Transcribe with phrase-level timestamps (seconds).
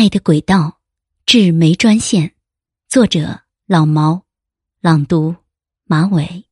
[0.00, 0.78] 爱的轨道，
[1.26, 2.32] 至梅专线，
[2.88, 4.22] 作者老毛，
[4.80, 5.36] 朗读
[5.84, 6.42] 马尾。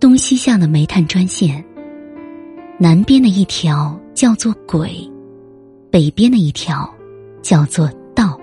[0.00, 1.75] 东西向的煤炭专线。
[2.78, 5.10] 南边的一条叫做轨，
[5.90, 6.86] 北边的一条
[7.40, 8.38] 叫做道。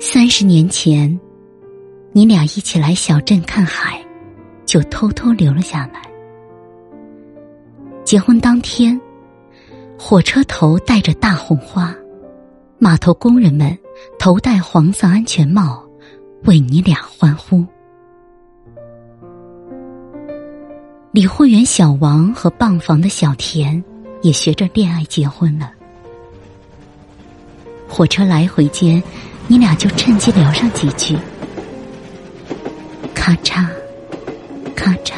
[0.00, 1.18] 三十年前，
[2.10, 4.04] 你俩一起来小镇看海，
[4.66, 6.02] 就偷偷留了下来。
[8.04, 9.00] 结婚当天，
[9.96, 11.94] 火车头戴着大红花，
[12.76, 13.78] 码头工人们
[14.18, 15.88] 头戴黄色安全帽，
[16.42, 17.64] 为你俩欢呼。
[21.14, 23.80] 理货员小王和棒房的小田
[24.22, 25.70] 也学着恋爱结婚了。
[27.88, 29.00] 火车来回间，
[29.46, 31.16] 你俩就趁机聊上几句。
[33.14, 33.64] 咔嚓，
[34.74, 35.14] 咔嚓，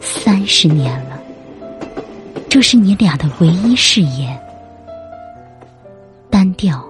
[0.00, 1.20] 三十年了，
[2.48, 4.40] 这是你俩的唯一誓言。
[6.30, 6.80] 单调，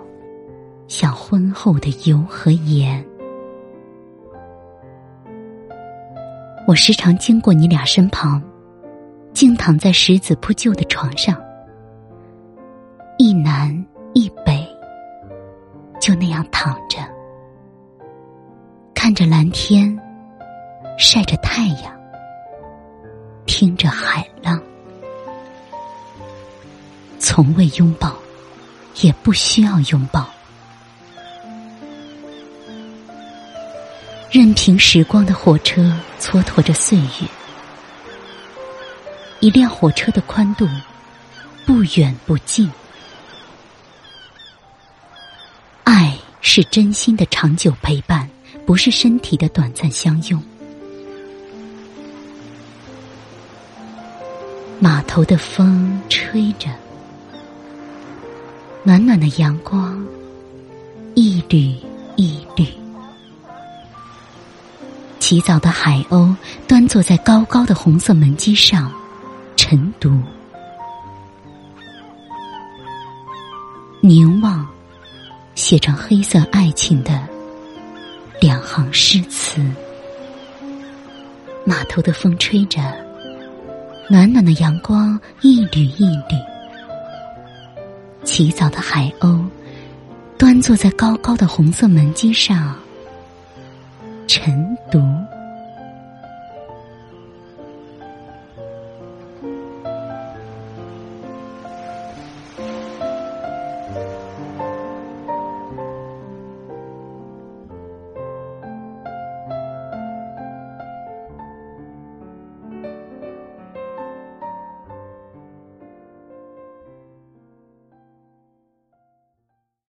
[0.87, 3.03] 像婚后的油和盐。
[6.71, 8.41] 我时常经过你俩身旁，
[9.35, 11.37] 静躺在石子铺就的床上，
[13.19, 14.65] 一南一北，
[16.01, 16.99] 就那样躺着，
[18.95, 19.99] 看着蓝天，
[20.97, 21.93] 晒着太阳，
[23.47, 24.63] 听着海浪，
[27.19, 28.15] 从未拥抱，
[29.03, 30.25] 也不需要拥抱。
[34.31, 37.27] 任凭时光的火车蹉跎着岁月，
[39.41, 40.69] 一辆火车的宽度
[41.67, 42.71] 不远不近。
[45.83, 48.29] 爱是真心的长久陪伴，
[48.67, 50.41] 不是身体的短暂相拥。
[54.79, 56.69] 码头的风吹着，
[58.85, 60.07] 暖暖的阳光，
[61.15, 61.75] 一缕
[65.31, 66.35] 洗澡的海鸥
[66.67, 68.91] 端坐在高高的红色门机上，
[69.55, 70.21] 晨读。
[74.01, 74.67] 凝望，
[75.55, 77.29] 写成黑色爱情的
[78.41, 79.65] 两行诗词。
[81.65, 82.81] 码头的风吹着，
[84.09, 86.35] 暖暖的阳光一缕一缕。
[88.25, 89.47] 起早的海鸥
[90.37, 92.75] 端坐在高高的红色门机上。
[94.31, 95.01] 晨读。